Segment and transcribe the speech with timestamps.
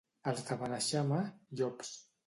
[0.31, 1.21] Els de Beneixama,
[1.61, 1.97] llops.